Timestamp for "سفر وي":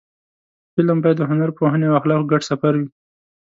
2.51-2.87